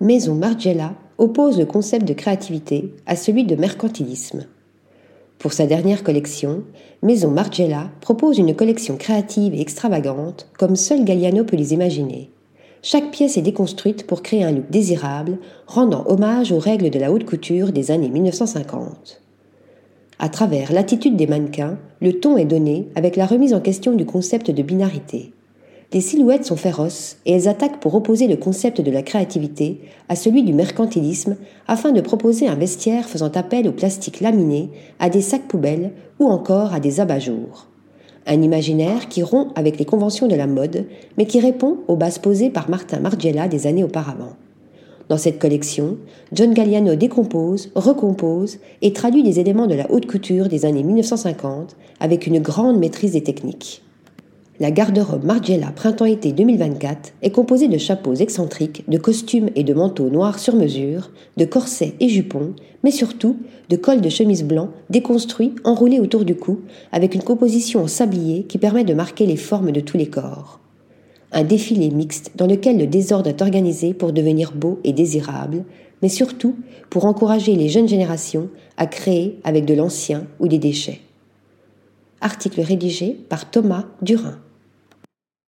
[0.00, 4.46] Maison Margiela oppose le concept de créativité à celui de mercantilisme.
[5.38, 6.62] Pour sa dernière collection,
[7.02, 12.30] Maison Margiela propose une collection créative et extravagante comme seul Galliano peut les imaginer.
[12.80, 17.10] Chaque pièce est déconstruite pour créer un look désirable, rendant hommage aux règles de la
[17.10, 19.20] haute couture des années 1950.
[20.20, 24.06] À travers l'attitude des mannequins, le ton est donné avec la remise en question du
[24.06, 25.32] concept de binarité.
[25.90, 29.80] Les silhouettes sont féroces et elles attaquent pour opposer le concept de la créativité
[30.10, 35.08] à celui du mercantilisme afin de proposer un vestiaire faisant appel au plastique laminé, à
[35.08, 37.68] des sacs poubelles ou encore à des abat-jours.
[38.26, 40.84] Un imaginaire qui rompt avec les conventions de la mode
[41.16, 44.36] mais qui répond aux bases posées par Martin Margiela des années auparavant.
[45.08, 45.96] Dans cette collection,
[46.34, 51.76] John Galliano décompose, recompose et traduit des éléments de la haute couture des années 1950
[51.98, 53.82] avec une grande maîtrise des techniques.
[54.60, 60.10] La garde-robe Margiela Printemps-été 2024 est composée de chapeaux excentriques, de costumes et de manteaux
[60.10, 63.36] noirs sur mesure, de corsets et jupons, mais surtout
[63.68, 66.58] de cols de chemise blanc déconstruits, enroulés autour du cou,
[66.90, 70.58] avec une composition en sablier qui permet de marquer les formes de tous les corps.
[71.30, 75.66] Un défilé mixte dans lequel le désordre est organisé pour devenir beau et désirable,
[76.02, 76.56] mais surtout
[76.90, 81.00] pour encourager les jeunes générations à créer avec de l'ancien ou des déchets.
[82.20, 84.38] Article rédigé par Thomas Durin.